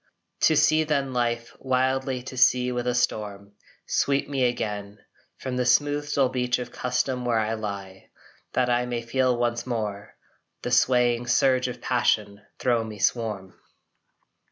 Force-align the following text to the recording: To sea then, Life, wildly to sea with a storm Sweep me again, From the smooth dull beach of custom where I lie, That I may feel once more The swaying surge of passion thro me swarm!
To 0.45 0.57
sea 0.57 0.83
then, 0.83 1.13
Life, 1.13 1.55
wildly 1.59 2.23
to 2.23 2.35
sea 2.35 2.71
with 2.71 2.87
a 2.87 2.95
storm 2.95 3.51
Sweep 3.85 4.27
me 4.27 4.45
again, 4.45 4.97
From 5.37 5.57
the 5.57 5.65
smooth 5.67 6.11
dull 6.11 6.27
beach 6.29 6.57
of 6.57 6.71
custom 6.71 7.23
where 7.23 7.37
I 7.37 7.53
lie, 7.53 8.09
That 8.53 8.67
I 8.71 8.87
may 8.87 9.03
feel 9.03 9.37
once 9.37 9.67
more 9.67 10.15
The 10.63 10.71
swaying 10.71 11.27
surge 11.27 11.67
of 11.67 11.81
passion 11.81 12.41
thro 12.57 12.83
me 12.83 12.97
swarm! 12.97 13.53